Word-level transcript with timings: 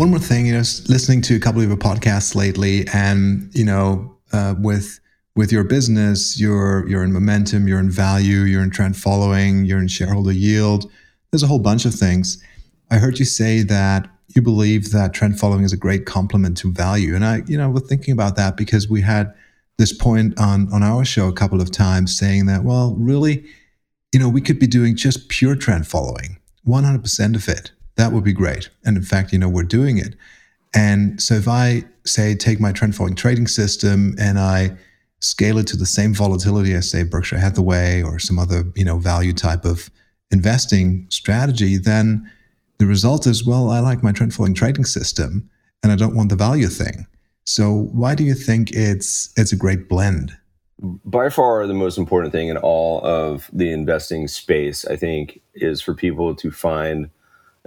one 0.00 0.08
more 0.08 0.18
thing, 0.18 0.46
you 0.46 0.54
know, 0.54 0.60
listening 0.88 1.20
to 1.20 1.36
a 1.36 1.38
couple 1.38 1.60
of 1.60 1.68
your 1.68 1.76
podcasts 1.76 2.34
lately, 2.34 2.86
and 2.94 3.50
you 3.54 3.66
know, 3.66 4.16
uh, 4.32 4.54
with 4.58 4.98
with 5.36 5.52
your 5.52 5.62
business, 5.62 6.40
you're 6.40 6.88
you're 6.88 7.04
in 7.04 7.12
momentum, 7.12 7.68
you're 7.68 7.78
in 7.78 7.90
value, 7.90 8.38
you're 8.38 8.62
in 8.62 8.70
trend 8.70 8.96
following, 8.96 9.66
you're 9.66 9.78
in 9.78 9.88
shareholder 9.88 10.32
yield. 10.32 10.90
There's 11.30 11.42
a 11.42 11.46
whole 11.46 11.58
bunch 11.58 11.84
of 11.84 11.94
things. 11.94 12.42
I 12.90 12.96
heard 12.96 13.18
you 13.18 13.26
say 13.26 13.62
that 13.64 14.08
you 14.34 14.40
believe 14.40 14.90
that 14.92 15.12
trend 15.12 15.38
following 15.38 15.64
is 15.64 15.72
a 15.74 15.76
great 15.76 16.06
complement 16.06 16.56
to 16.58 16.72
value, 16.72 17.14
and 17.14 17.22
I, 17.22 17.42
you 17.46 17.58
know, 17.58 17.68
was 17.68 17.86
thinking 17.86 18.12
about 18.12 18.36
that 18.36 18.56
because 18.56 18.88
we 18.88 19.02
had 19.02 19.34
this 19.76 19.92
point 19.92 20.40
on 20.40 20.72
on 20.72 20.82
our 20.82 21.04
show 21.04 21.28
a 21.28 21.34
couple 21.34 21.60
of 21.60 21.70
times 21.70 22.16
saying 22.16 22.46
that, 22.46 22.64
well, 22.64 22.94
really, 22.98 23.44
you 24.14 24.18
know, 24.18 24.30
we 24.30 24.40
could 24.40 24.58
be 24.58 24.66
doing 24.66 24.96
just 24.96 25.28
pure 25.28 25.56
trend 25.56 25.86
following, 25.86 26.38
100% 26.66 27.34
of 27.34 27.48
it 27.50 27.72
that 28.00 28.12
would 28.12 28.24
be 28.24 28.32
great. 28.32 28.70
And 28.84 28.96
in 28.96 29.02
fact, 29.02 29.30
you 29.30 29.38
know, 29.38 29.48
we're 29.48 29.62
doing 29.62 29.98
it. 29.98 30.16
And 30.74 31.20
so 31.20 31.34
if 31.34 31.46
I 31.46 31.84
say 32.06 32.34
take 32.34 32.58
my 32.58 32.72
trend 32.72 32.96
following 32.96 33.14
trading 33.14 33.46
system 33.46 34.14
and 34.18 34.38
I 34.38 34.76
scale 35.20 35.58
it 35.58 35.66
to 35.66 35.76
the 35.76 35.84
same 35.84 36.14
volatility 36.14 36.72
as 36.72 36.90
say 36.90 37.02
Berkshire 37.02 37.38
Hathaway 37.38 38.02
or 38.02 38.18
some 38.18 38.38
other, 38.38 38.64
you 38.74 38.86
know, 38.86 38.98
value 38.98 39.34
type 39.34 39.66
of 39.66 39.90
investing 40.30 41.06
strategy, 41.10 41.76
then 41.76 42.30
the 42.78 42.86
result 42.86 43.26
is, 43.26 43.44
well, 43.44 43.68
I 43.68 43.80
like 43.80 44.02
my 44.02 44.12
trend 44.12 44.32
following 44.32 44.54
trading 44.54 44.86
system 44.86 45.50
and 45.82 45.92
I 45.92 45.96
don't 45.96 46.14
want 46.14 46.30
the 46.30 46.36
value 46.36 46.68
thing. 46.68 47.06
So 47.44 47.90
why 47.92 48.14
do 48.14 48.24
you 48.24 48.34
think 48.34 48.70
it's 48.72 49.30
it's 49.36 49.52
a 49.52 49.56
great 49.56 49.88
blend? 49.90 50.32
By 51.04 51.28
far 51.28 51.66
the 51.66 51.74
most 51.74 51.98
important 51.98 52.32
thing 52.32 52.48
in 52.48 52.56
all 52.56 53.04
of 53.04 53.50
the 53.52 53.70
investing 53.70 54.26
space, 54.28 54.86
I 54.86 54.96
think, 54.96 55.42
is 55.54 55.82
for 55.82 55.92
people 55.92 56.34
to 56.36 56.50
find 56.50 57.10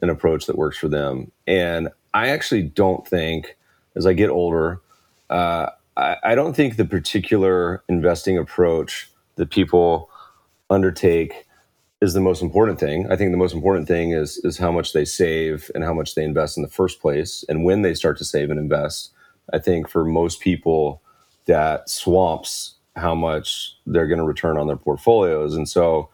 an 0.02 0.10
approach 0.10 0.46
that 0.48 0.58
works 0.58 0.78
for 0.78 0.88
them. 0.88 1.32
And 1.48 1.90
I 2.14 2.30
actually 2.30 2.64
don't 2.64 3.08
think, 3.08 3.58
as 3.96 4.06
I 4.06 4.14
get 4.14 4.30
older, 4.30 4.82
uh, 5.30 5.70
I, 5.96 6.18
I 6.24 6.36
don't 6.36 6.56
think 6.56 6.76
the 6.76 6.86
particular 6.86 7.84
investing 7.88 8.38
approach 8.38 9.10
that 9.36 9.50
people 9.50 10.10
undertake 10.70 11.46
is 12.02 12.14
the 12.14 12.20
most 12.20 12.42
important 12.42 12.80
thing. 12.80 13.10
I 13.10 13.16
think 13.16 13.32
the 13.32 13.38
most 13.38 13.54
important 13.54 13.88
thing 13.88 14.12
is 14.12 14.38
is 14.44 14.58
how 14.58 14.72
much 14.72 14.94
they 14.94 15.06
save 15.06 15.72
and 15.74 15.84
how 15.84 15.94
much 15.94 16.16
they 16.16 16.24
invest 16.24 16.58
in 16.58 16.64
the 16.64 16.70
first 16.70 17.02
place, 17.02 17.46
and 17.48 17.64
when 17.64 17.82
they 17.82 17.94
start 17.94 18.18
to 18.18 18.26
save 18.26 18.50
and 18.50 18.60
invest. 18.60 19.12
I 19.52 19.60
think 19.60 19.90
for 19.90 20.06
most 20.06 20.40
people, 20.40 21.02
that 21.46 21.90
swamps 21.90 22.76
how 22.96 23.16
much 23.16 23.76
they're 23.86 24.08
going 24.08 24.20
to 24.20 24.26
return 24.26 24.58
on 24.58 24.68
their 24.68 24.78
portfolios, 24.78 25.56
and 25.56 25.68
so 25.68 26.10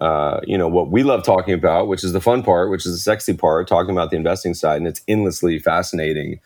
uh, 0.00 0.40
you 0.44 0.56
know 0.56 0.68
what 0.68 0.90
we 0.90 1.02
love 1.02 1.24
talking 1.24 1.54
about, 1.54 1.88
which 1.88 2.04
is 2.04 2.12
the 2.12 2.20
fun 2.20 2.42
part, 2.42 2.70
which 2.70 2.86
is 2.86 2.92
the 2.92 2.98
sexy 2.98 3.34
part, 3.34 3.66
talking 3.66 3.90
about 3.90 4.10
the 4.10 4.16
investing 4.16 4.54
side, 4.54 4.76
and 4.76 4.86
it's 4.86 5.02
endlessly 5.08 5.58
fascinating. 5.58 6.40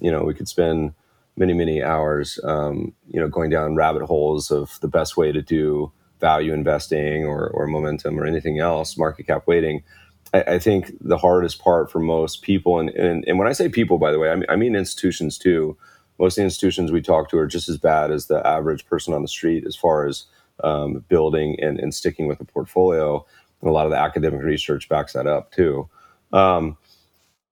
You 0.00 0.10
know, 0.10 0.22
we 0.22 0.34
could 0.34 0.48
spend 0.48 0.92
many 1.36 1.54
many 1.54 1.82
hours, 1.82 2.38
um, 2.44 2.92
you 3.08 3.18
know, 3.18 3.28
going 3.28 3.50
down 3.50 3.76
rabbit 3.76 4.02
holes 4.02 4.50
of 4.50 4.78
the 4.80 4.88
best 4.88 5.16
way 5.16 5.32
to 5.32 5.40
do 5.40 5.90
value 6.20 6.52
investing 6.52 7.24
or 7.24 7.48
or 7.48 7.66
momentum 7.66 8.18
or 8.20 8.26
anything 8.26 8.58
else, 8.58 8.98
market 8.98 9.26
cap 9.26 9.44
weighting. 9.46 9.82
I, 10.34 10.42
I 10.42 10.58
think 10.58 10.92
the 11.00 11.16
hardest 11.16 11.60
part 11.60 11.90
for 11.90 12.00
most 12.00 12.42
people, 12.42 12.78
and, 12.78 12.90
and 12.90 13.24
and 13.26 13.38
when 13.38 13.48
I 13.48 13.52
say 13.52 13.70
people, 13.70 13.96
by 13.98 14.12
the 14.12 14.18
way, 14.18 14.30
I 14.30 14.34
mean, 14.34 14.46
I 14.50 14.56
mean 14.56 14.76
institutions 14.76 15.38
too. 15.38 15.78
Most 16.18 16.36
of 16.36 16.42
the 16.42 16.46
institutions 16.46 16.90
we 16.90 17.00
talk 17.00 17.30
to 17.30 17.38
are 17.38 17.46
just 17.46 17.68
as 17.68 17.78
bad 17.78 18.10
as 18.10 18.26
the 18.26 18.44
average 18.44 18.84
person 18.86 19.14
on 19.14 19.22
the 19.22 19.28
street 19.28 19.64
as 19.64 19.76
far 19.76 20.04
as 20.04 20.24
um, 20.64 21.04
building 21.08 21.56
and, 21.60 21.78
and, 21.78 21.94
sticking 21.94 22.26
with 22.26 22.40
a 22.40 22.44
portfolio. 22.44 23.24
And 23.60 23.70
a 23.70 23.72
lot 23.72 23.86
of 23.86 23.90
the 23.90 23.98
academic 23.98 24.42
research 24.42 24.88
backs 24.88 25.12
that 25.12 25.26
up 25.26 25.52
too. 25.52 25.88
Um, 26.32 26.76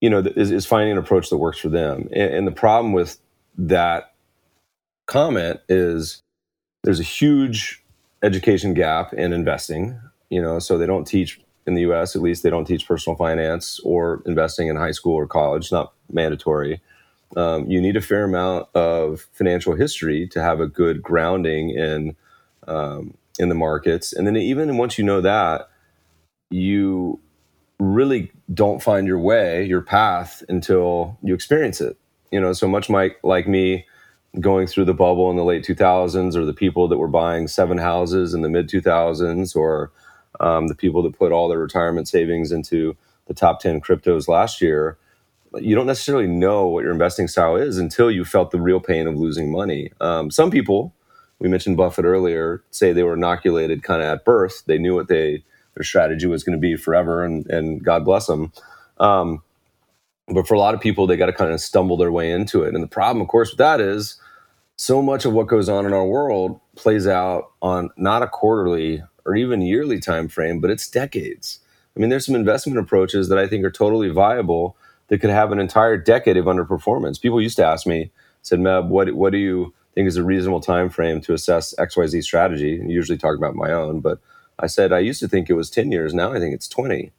you 0.00 0.10
know, 0.10 0.18
is, 0.18 0.50
is, 0.50 0.66
finding 0.66 0.92
an 0.92 0.98
approach 0.98 1.30
that 1.30 1.38
works 1.38 1.58
for 1.58 1.68
them. 1.68 2.08
And, 2.12 2.34
and 2.34 2.46
the 2.46 2.52
problem 2.52 2.92
with 2.92 3.18
that 3.56 4.12
comment 5.06 5.60
is 5.68 6.22
there's 6.84 7.00
a 7.00 7.04
huge 7.04 7.82
education 8.22 8.74
gap 8.74 9.12
in 9.12 9.32
investing. 9.32 9.98
You 10.28 10.42
know, 10.42 10.58
so 10.58 10.76
they 10.76 10.86
don't 10.86 11.06
teach 11.06 11.40
in 11.66 11.74
the 11.74 11.82
U.S. 11.82 12.16
At 12.16 12.22
least 12.22 12.42
they 12.42 12.50
don't 12.50 12.64
teach 12.64 12.86
personal 12.86 13.16
finance 13.16 13.80
or 13.84 14.22
investing 14.26 14.68
in 14.68 14.76
high 14.76 14.92
school 14.92 15.14
or 15.14 15.26
college. 15.26 15.72
Not 15.72 15.92
mandatory. 16.10 16.80
Um, 17.36 17.68
you 17.68 17.80
need 17.80 17.96
a 17.96 18.00
fair 18.00 18.24
amount 18.24 18.68
of 18.74 19.26
financial 19.32 19.74
history 19.74 20.28
to 20.28 20.42
have 20.42 20.60
a 20.60 20.66
good 20.66 21.02
grounding 21.02 21.70
in 21.70 22.16
um, 22.66 23.14
in 23.38 23.48
the 23.48 23.54
markets. 23.54 24.12
And 24.12 24.26
then 24.26 24.36
even 24.36 24.76
once 24.78 24.98
you 24.98 25.04
know 25.04 25.20
that, 25.20 25.68
you 26.50 27.20
really 27.78 28.30
don't 28.52 28.82
find 28.82 29.06
your 29.06 29.18
way, 29.18 29.64
your 29.64 29.82
path 29.82 30.42
until 30.48 31.18
you 31.22 31.34
experience 31.34 31.80
it. 31.80 31.96
You 32.30 32.40
know, 32.40 32.52
so 32.52 32.68
much 32.68 32.88
like 32.90 33.18
like 33.22 33.46
me 33.46 33.86
going 34.40 34.66
through 34.66 34.84
the 34.84 34.94
bubble 34.94 35.30
in 35.30 35.36
the 35.36 35.44
late 35.44 35.64
2000s, 35.64 36.36
or 36.36 36.44
the 36.44 36.52
people 36.52 36.88
that 36.88 36.98
were 36.98 37.08
buying 37.08 37.48
seven 37.48 37.78
houses 37.78 38.34
in 38.34 38.42
the 38.42 38.48
mid 38.48 38.68
2000s, 38.68 39.56
or 39.56 39.92
um, 40.40 40.68
the 40.68 40.74
people 40.74 41.02
that 41.02 41.18
put 41.18 41.32
all 41.32 41.48
their 41.48 41.58
retirement 41.58 42.08
savings 42.08 42.52
into 42.52 42.96
the 43.26 43.34
top 43.34 43.60
10 43.60 43.80
cryptos 43.80 44.28
last 44.28 44.60
year. 44.60 44.98
You 45.54 45.74
don't 45.74 45.86
necessarily 45.86 46.26
know 46.26 46.66
what 46.66 46.82
your 46.82 46.92
investing 46.92 47.28
style 47.28 47.56
is 47.56 47.78
until 47.78 48.10
you 48.10 48.24
felt 48.24 48.50
the 48.50 48.60
real 48.60 48.80
pain 48.80 49.06
of 49.06 49.16
losing 49.16 49.50
money. 49.50 49.90
Um, 50.00 50.30
some 50.30 50.50
people 50.50 50.94
we 51.38 51.48
mentioned 51.48 51.76
Buffett 51.76 52.04
earlier, 52.04 52.62
say 52.70 52.92
they 52.92 53.02
were 53.02 53.14
inoculated 53.14 53.82
kind 53.82 54.02
of 54.02 54.08
at 54.08 54.24
birth. 54.24 54.64
They 54.66 54.78
knew 54.78 54.94
what 54.94 55.08
they 55.08 55.44
their 55.74 55.84
strategy 55.84 56.26
was 56.26 56.42
going 56.42 56.56
to 56.56 56.60
be 56.60 56.76
forever, 56.76 57.24
and 57.24 57.46
and 57.50 57.84
God 57.84 58.04
bless 58.04 58.26
them. 58.26 58.52
Um, 58.98 59.42
but 60.28 60.48
for 60.48 60.54
a 60.54 60.58
lot 60.58 60.74
of 60.74 60.80
people, 60.80 61.06
they 61.06 61.16
got 61.16 61.26
to 61.26 61.32
kind 61.32 61.52
of 61.52 61.60
stumble 61.60 61.96
their 61.96 62.10
way 62.10 62.32
into 62.32 62.62
it. 62.62 62.74
And 62.74 62.82
the 62.82 62.88
problem, 62.88 63.22
of 63.22 63.28
course, 63.28 63.50
with 63.50 63.58
that 63.58 63.80
is 63.80 64.18
so 64.76 65.00
much 65.00 65.24
of 65.24 65.32
what 65.32 65.46
goes 65.46 65.68
on 65.68 65.86
in 65.86 65.92
our 65.92 66.06
world 66.06 66.60
plays 66.74 67.06
out 67.06 67.52
on 67.62 67.90
not 67.96 68.22
a 68.22 68.28
quarterly 68.28 69.02
or 69.24 69.36
even 69.36 69.62
yearly 69.62 70.00
time 70.00 70.28
frame, 70.28 70.60
but 70.60 70.70
it's 70.70 70.88
decades. 70.88 71.60
I 71.96 72.00
mean, 72.00 72.10
there's 72.10 72.26
some 72.26 72.34
investment 72.34 72.78
approaches 72.78 73.28
that 73.28 73.38
I 73.38 73.46
think 73.46 73.64
are 73.64 73.70
totally 73.70 74.10
viable 74.10 74.76
that 75.08 75.18
could 75.18 75.30
have 75.30 75.52
an 75.52 75.60
entire 75.60 75.96
decade 75.96 76.36
of 76.36 76.46
underperformance. 76.46 77.20
People 77.20 77.40
used 77.40 77.56
to 77.56 77.64
ask 77.66 77.86
me, 77.86 78.10
said, 78.42 78.58
Meb, 78.58 78.88
what 78.88 79.12
what 79.14 79.32
do 79.32 79.38
you 79.38 79.72
think 79.96 80.06
is 80.06 80.18
a 80.18 80.22
reasonable 80.22 80.60
time 80.60 80.90
frame 80.90 81.20
to 81.22 81.32
assess 81.32 81.74
XYZ 81.78 82.22
strategy. 82.22 82.78
And 82.78 82.92
usually 82.92 83.16
talk 83.16 83.36
about 83.36 83.56
my 83.56 83.72
own, 83.72 84.00
but 84.00 84.20
I 84.58 84.66
said 84.66 84.92
I 84.92 84.98
used 84.98 85.20
to 85.20 85.28
think 85.28 85.48
it 85.48 85.54
was 85.54 85.70
10 85.70 85.90
years. 85.90 86.12
Now 86.12 86.32
I 86.32 86.38
think 86.38 86.54
it's 86.54 86.68
20. 86.68 87.12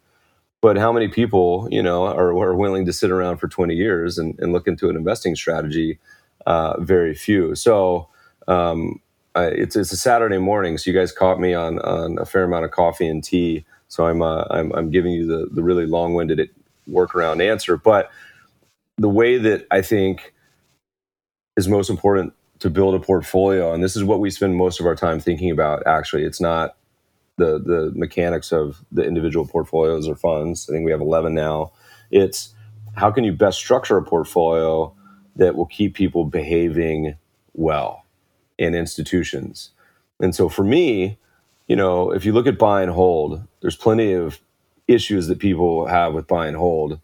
But 0.62 0.78
how 0.78 0.92
many 0.92 1.08
people, 1.08 1.68
you 1.72 1.82
know, 1.82 2.06
are, 2.06 2.30
are 2.30 2.56
willing 2.56 2.86
to 2.86 2.94
sit 2.94 3.12
around 3.12 3.38
for 3.38 3.48
20 3.48 3.76
years 3.76 4.18
and, 4.18 4.40
and 4.40 4.54
look 4.54 4.68
into 4.68 4.90
an 4.90 4.96
investing 4.96 5.36
strategy? 5.36 6.00
Uh, 6.46 6.80
very 6.80 7.14
few. 7.14 7.56
So 7.56 8.10
um, 8.48 9.02
it's, 9.36 9.76
it's 9.76 9.92
a 9.92 9.98
Saturday 9.98 10.38
morning. 10.38 10.78
So 10.78 10.90
you 10.90 10.98
guys 10.98 11.12
caught 11.12 11.40
me 11.40 11.54
on, 11.54 11.80
on 11.80 12.18
a 12.20 12.26
fair 12.26 12.44
amount 12.44 12.66
of 12.66 12.72
coffee 12.72 13.08
and 13.08 13.24
tea. 13.24 13.66
So 13.88 14.06
I'm, 14.06 14.22
uh, 14.22 14.46
I'm, 14.52 14.72
I'm 14.74 14.92
giving 14.92 15.14
you 15.14 15.26
the, 15.26 15.48
the 15.52 15.64
really 15.64 15.86
long 15.88 16.14
winded 16.14 16.50
workaround 16.90 17.44
answer. 17.44 17.76
But 17.78 18.12
the 18.98 19.10
way 19.10 19.38
that 19.38 19.68
I 19.72 19.82
think 19.82 20.34
is 21.56 21.68
most 21.68 21.90
important 21.90 22.34
to 22.60 22.70
build 22.70 22.96
a 22.96 23.00
portfolio. 23.00 23.74
And 23.74 23.84
this 23.84 23.96
is 23.96 24.04
what 24.04 24.20
we 24.20 24.30
spend 24.30 24.56
most 24.56 24.80
of 24.80 24.86
our 24.86 24.96
time 24.96 25.20
thinking 25.20 25.52
about 25.52 25.86
actually. 25.86 26.24
It's 26.24 26.42
not 26.42 26.76
the 27.38 27.60
the 27.60 27.92
mechanics 27.96 28.52
of 28.52 28.84
the 28.92 29.04
individual 29.04 29.46
portfolios 29.48 30.08
or 30.08 30.16
funds. 30.16 30.68
I 30.70 30.74
think 30.74 30.86
we 30.86 30.92
have 30.92 31.02
11 31.02 31.34
now. 31.34 31.72
It's 32.12 32.54
how 32.96 33.12
can 33.12 33.24
you 33.24 33.32
best 33.34 33.60
structure 33.60 33.98
a 33.98 34.04
portfolio 34.04 34.94
that 35.36 35.56
will 35.56 35.68
keep 35.68 35.94
people 35.94 36.26
behaving 36.26 37.16
well 37.54 38.06
in 38.58 38.74
institutions? 38.74 39.72
And 40.20 40.34
so 40.34 40.50
for 40.50 40.64
me 40.64 41.20
you 41.68 41.76
know 41.76 42.12
if 42.12 42.26
you 42.26 42.34
look 42.34 42.48
at 42.48 42.58
buy 42.58 42.82
and 42.82 42.92
hold 42.92 43.44
there's 43.62 43.76
plenty 43.76 44.14
of 44.14 44.40
issues 44.88 45.28
that 45.28 45.40
people 45.40 45.86
have 45.88 46.14
with 46.14 46.28
buy 46.28 46.48
and 46.48 46.58
hold. 46.58 47.00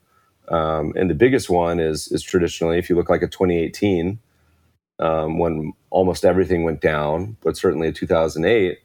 Um, 0.48 0.94
and 0.96 1.10
the 1.10 1.16
biggest 1.16 1.50
one 1.50 1.80
is 1.80 2.08
is 2.08 2.24
traditionally 2.24 2.78
if 2.78 2.90
you 2.90 2.96
look 2.96 3.10
like 3.10 3.22
a 3.22 3.28
2018 3.28 4.20
um, 5.00 5.40
when 5.40 5.74
almost 5.90 6.26
everything 6.26 6.64
went 6.64 6.82
down, 6.82 7.38
but 7.42 7.58
certainly 7.58 7.88
in 7.88 7.94
2008, 7.94 8.78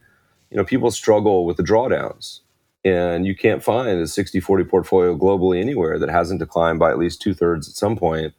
you 0.50 0.56
know, 0.56 0.64
people 0.64 0.90
struggle 0.90 1.44
with 1.44 1.56
the 1.56 1.62
drawdowns. 1.62 2.40
And 2.84 3.26
you 3.26 3.34
can't 3.34 3.62
find 3.62 4.00
a 4.00 4.06
60 4.06 4.40
40 4.40 4.64
portfolio 4.64 5.16
globally 5.16 5.60
anywhere 5.60 5.98
that 5.98 6.08
hasn't 6.08 6.40
declined 6.40 6.78
by 6.78 6.90
at 6.90 6.98
least 6.98 7.20
two 7.20 7.34
thirds 7.34 7.68
at 7.68 7.74
some 7.74 7.96
point. 7.96 8.34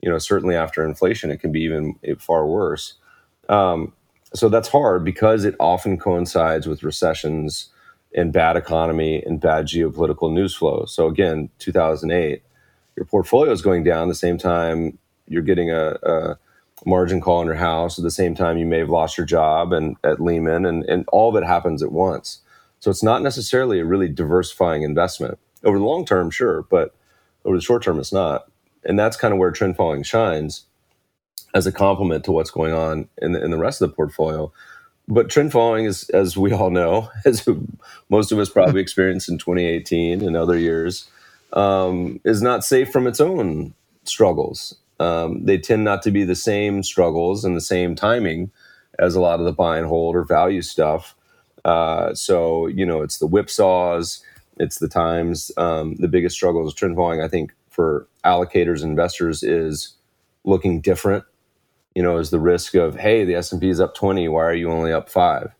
You 0.00 0.10
know, 0.10 0.18
certainly 0.18 0.54
after 0.54 0.84
inflation, 0.84 1.30
it 1.30 1.40
can 1.40 1.52
be 1.52 1.62
even 1.62 1.94
far 2.18 2.46
worse. 2.46 2.94
Um, 3.48 3.92
so 4.34 4.48
that's 4.48 4.68
hard 4.68 5.04
because 5.04 5.44
it 5.44 5.54
often 5.60 5.98
coincides 5.98 6.66
with 6.66 6.82
recessions 6.82 7.70
and 8.14 8.32
bad 8.32 8.56
economy 8.56 9.22
and 9.22 9.40
bad 9.40 9.66
geopolitical 9.66 10.32
news 10.32 10.54
flow. 10.54 10.84
So 10.86 11.06
again, 11.06 11.48
2008, 11.58 12.42
your 12.96 13.06
portfolio 13.06 13.52
is 13.52 13.62
going 13.62 13.84
down 13.84 14.08
the 14.08 14.14
same 14.14 14.36
time 14.36 14.98
you're 15.28 15.42
getting 15.42 15.70
a, 15.70 15.96
a 16.02 16.38
margin 16.84 17.20
call 17.20 17.38
on 17.38 17.46
your 17.46 17.54
house 17.54 17.98
at 17.98 18.02
the 18.02 18.10
same 18.10 18.34
time 18.34 18.58
you 18.58 18.66
may 18.66 18.78
have 18.78 18.90
lost 18.90 19.16
your 19.16 19.26
job 19.26 19.72
and 19.72 19.96
at 20.04 20.20
Lehman 20.20 20.66
and, 20.66 20.84
and 20.84 21.04
all 21.08 21.34
of 21.34 21.42
it 21.42 21.46
happens 21.46 21.82
at 21.82 21.92
once. 21.92 22.40
So 22.80 22.90
it's 22.90 23.02
not 23.02 23.22
necessarily 23.22 23.80
a 23.80 23.84
really 23.84 24.08
diversifying 24.08 24.82
investment. 24.82 25.38
Over 25.64 25.78
the 25.78 25.84
long 25.84 26.04
term, 26.04 26.30
sure, 26.30 26.62
but 26.62 26.94
over 27.44 27.56
the 27.56 27.62
short 27.62 27.82
term 27.82 27.98
it's 27.98 28.12
not. 28.12 28.50
and 28.84 28.98
that's 28.98 29.16
kind 29.16 29.32
of 29.32 29.38
where 29.38 29.50
trend 29.50 29.76
following 29.76 30.02
shines 30.02 30.66
as 31.54 31.66
a 31.66 31.72
complement 31.72 32.24
to 32.24 32.32
what's 32.32 32.50
going 32.50 32.72
on 32.72 33.08
in 33.22 33.32
the, 33.32 33.42
in 33.42 33.50
the 33.50 33.56
rest 33.56 33.80
of 33.80 33.88
the 33.88 33.96
portfolio. 33.96 34.52
But 35.08 35.30
trend 35.30 35.52
following 35.52 35.86
is, 35.86 36.08
as 36.10 36.36
we 36.36 36.52
all 36.52 36.70
know, 36.70 37.10
as 37.24 37.48
most 38.10 38.32
of 38.32 38.38
us 38.38 38.50
probably 38.50 38.80
experienced 38.80 39.28
in 39.28 39.38
2018 39.38 40.22
and 40.22 40.36
other 40.36 40.58
years, 40.58 41.08
um, 41.52 42.20
is 42.24 42.42
not 42.42 42.64
safe 42.64 42.90
from 42.90 43.06
its 43.06 43.20
own 43.20 43.74
struggles. 44.04 44.76
Um, 44.98 45.44
they 45.44 45.58
tend 45.58 45.84
not 45.84 46.02
to 46.02 46.10
be 46.10 46.24
the 46.24 46.34
same 46.34 46.82
struggles 46.82 47.44
and 47.44 47.56
the 47.56 47.60
same 47.60 47.94
timing 47.94 48.50
as 48.98 49.14
a 49.14 49.20
lot 49.20 49.40
of 49.40 49.46
the 49.46 49.52
buy 49.52 49.76
and 49.78 49.86
hold 49.86 50.16
or 50.16 50.24
value 50.24 50.62
stuff. 50.62 51.14
Uh, 51.64 52.14
so 52.14 52.66
you 52.66 52.86
know, 52.86 53.02
it's 53.02 53.18
the 53.18 53.28
whipsaws, 53.28 54.22
it's 54.58 54.78
the 54.78 54.88
times. 54.88 55.50
Um, 55.56 55.96
the 55.96 56.08
biggest 56.08 56.36
struggles 56.36 56.72
of 56.72 56.78
trend 56.78 56.96
following, 56.96 57.20
I 57.20 57.28
think, 57.28 57.52
for 57.68 58.08
allocators 58.24 58.82
and 58.82 58.90
investors 58.90 59.42
is 59.42 59.94
looking 60.44 60.80
different. 60.80 61.24
You 61.94 62.02
know, 62.02 62.18
is 62.18 62.30
the 62.30 62.40
risk 62.40 62.74
of 62.74 62.96
hey, 62.96 63.24
the 63.24 63.34
S 63.34 63.52
and 63.52 63.60
P 63.60 63.68
is 63.68 63.80
up 63.80 63.94
twenty, 63.94 64.28
why 64.28 64.44
are 64.44 64.54
you 64.54 64.70
only 64.70 64.92
up 64.92 65.10
five? 65.10 65.52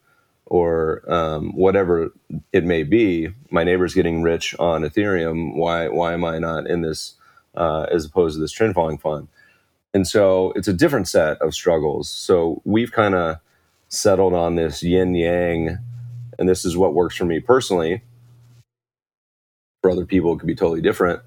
Or 0.47 1.03
um, 1.13 1.57
whatever 1.57 2.11
it 2.53 2.65
may 2.65 2.85
be, 2.85 3.31
my 3.51 3.65
neighbor's 3.65 3.95
getting 3.95 4.23
rich 4.23 4.55
on 4.61 4.83
Ethereum. 4.83 5.57
Why? 5.57 5.89
Why 5.89 6.13
am 6.13 6.25
I 6.25 6.39
not 6.39 6.69
in 6.69 6.83
this 6.83 7.15
uh, 7.57 7.87
as 7.91 8.05
opposed 8.05 8.37
to 8.37 8.41
this 8.41 8.53
trend 8.53 8.75
following 8.75 8.99
fund? 8.99 9.29
And 9.95 10.07
so 10.07 10.53
it's 10.57 10.69
a 10.69 10.75
different 10.75 11.09
set 11.09 11.41
of 11.41 11.55
struggles. 11.55 12.11
So 12.11 12.61
we've 12.65 12.93
kind 12.93 13.15
of 13.15 13.39
settled 13.89 14.35
on 14.35 14.57
this 14.57 14.83
yin 14.83 15.15
yang, 15.15 15.79
and 16.39 16.49
this 16.49 16.65
is 16.65 16.77
what 16.77 16.95
works 16.95 17.17
for 17.17 17.25
me 17.25 17.41
personally. 17.41 18.03
For 19.83 19.91
other 19.91 20.05
people, 20.05 20.35
it 20.35 20.39
could 20.39 20.47
be 20.47 20.55
totally 20.55 20.83
different. 20.83 21.23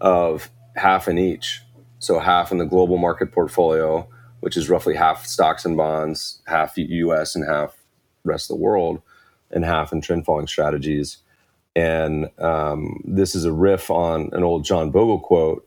Of 0.00 0.50
half 0.76 1.08
in 1.08 1.18
each, 1.18 1.62
so 1.98 2.18
half 2.18 2.52
in 2.52 2.58
the 2.58 2.64
global 2.64 2.98
market 2.98 3.32
portfolio, 3.32 4.08
which 4.40 4.56
is 4.56 4.68
roughly 4.68 4.96
half 4.96 5.26
stocks 5.26 5.64
and 5.64 5.76
bonds, 5.76 6.42
half 6.46 6.76
U.S. 6.76 7.34
and 7.34 7.46
half 7.46 7.76
rest 8.24 8.50
of 8.50 8.56
the 8.56 8.62
world, 8.62 9.02
and 9.50 9.64
half 9.64 9.92
in 9.92 10.00
trend 10.00 10.24
following 10.24 10.46
strategies. 10.46 11.18
And 11.76 12.30
um, 12.38 13.02
this 13.04 13.34
is 13.34 13.44
a 13.44 13.52
riff 13.52 13.90
on 13.90 14.30
an 14.32 14.42
old 14.42 14.64
John 14.64 14.90
Bogle 14.90 15.20
quote, 15.20 15.66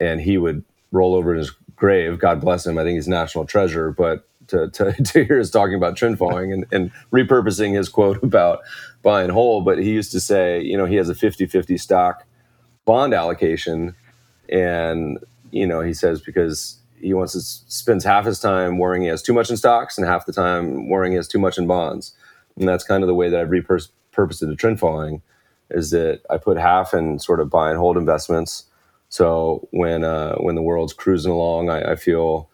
and 0.00 0.20
he 0.20 0.38
would 0.38 0.64
roll 0.92 1.14
over 1.14 1.32
in 1.32 1.38
his 1.38 1.50
grave. 1.74 2.18
God 2.18 2.40
bless 2.40 2.66
him. 2.66 2.78
I 2.78 2.84
think 2.84 2.96
he's 2.96 3.08
national 3.08 3.44
treasure. 3.44 3.90
But 3.90 4.26
to, 4.48 4.70
to, 4.70 4.92
to 5.04 5.24
hear 5.24 5.40
us 5.40 5.50
talking 5.50 5.74
about 5.74 5.96
trend 5.96 6.18
following 6.18 6.52
and, 6.52 6.66
and 6.72 6.90
repurposing 7.12 7.74
his 7.74 7.88
quote 7.88 8.22
about 8.22 8.60
buy 9.02 9.22
and 9.22 9.32
hold, 9.32 9.64
but 9.64 9.78
he 9.78 9.90
used 9.90 10.12
to 10.12 10.20
say, 10.20 10.60
you 10.60 10.76
know, 10.76 10.86
he 10.86 10.96
has 10.96 11.08
a 11.08 11.14
50 11.14 11.46
50 11.46 11.76
stock 11.78 12.24
bond 12.84 13.14
allocation. 13.14 13.94
And, 14.48 15.18
you 15.50 15.66
know, 15.66 15.80
he 15.80 15.92
says 15.94 16.20
because 16.20 16.78
he 16.98 17.12
wants 17.12 17.32
to 17.32 17.40
spends 17.40 18.04
half 18.04 18.24
his 18.24 18.40
time 18.40 18.78
worrying 18.78 19.02
he 19.02 19.08
has 19.08 19.22
too 19.22 19.34
much 19.34 19.50
in 19.50 19.56
stocks 19.56 19.98
and 19.98 20.06
half 20.06 20.26
the 20.26 20.32
time 20.32 20.88
worrying 20.88 21.12
he 21.12 21.16
has 21.16 21.28
too 21.28 21.38
much 21.38 21.58
in 21.58 21.66
bonds. 21.66 22.14
And 22.58 22.66
that's 22.66 22.84
kind 22.84 23.02
of 23.02 23.06
the 23.06 23.14
way 23.14 23.28
that 23.28 23.40
I've 23.40 23.48
repurposed 23.48 23.90
it 24.42 24.46
to 24.46 24.56
trend 24.56 24.80
following 24.80 25.22
is 25.70 25.90
that 25.90 26.22
I 26.30 26.38
put 26.38 26.56
half 26.56 26.94
in 26.94 27.18
sort 27.18 27.40
of 27.40 27.50
buy 27.50 27.70
and 27.70 27.78
hold 27.78 27.96
investments 27.96 28.64
so 29.08 29.68
when 29.70 30.04
uh, 30.04 30.36
when 30.36 30.54
the 30.54 30.62
world's 30.62 30.92
cruising 30.92 31.32
along, 31.32 31.70
I, 31.70 31.92
I, 31.92 31.96
feel 31.96 32.50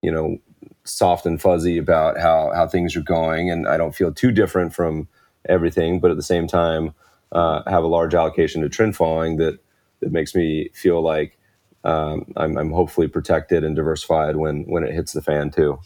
you 0.00 0.10
know 0.10 0.38
soft 0.84 1.26
and 1.26 1.40
fuzzy 1.40 1.78
about 1.78 2.18
how 2.18 2.50
how 2.54 2.66
things 2.66 2.96
are 2.96 3.02
going, 3.02 3.50
and 3.50 3.68
I 3.68 3.76
don't 3.76 3.94
feel 3.94 4.12
too 4.12 4.32
different 4.32 4.74
from 4.74 5.08
everything. 5.48 6.00
But 6.00 6.10
at 6.10 6.16
the 6.16 6.22
same 6.22 6.46
time, 6.46 6.94
uh, 7.32 7.62
have 7.66 7.84
a 7.84 7.88
large 7.88 8.14
allocation 8.14 8.62
to 8.62 8.68
trend 8.68 8.96
following 8.96 9.36
that 9.36 9.58
that 10.00 10.12
makes 10.12 10.34
me 10.34 10.70
feel 10.74 11.02
like 11.02 11.38
um, 11.84 12.32
I'm, 12.36 12.56
I'm 12.56 12.72
hopefully 12.72 13.08
protected 13.08 13.64
and 13.64 13.76
diversified 13.76 14.36
when 14.36 14.64
when 14.64 14.84
it 14.84 14.94
hits 14.94 15.12
the 15.12 15.22
fan 15.22 15.50
too. 15.50 15.78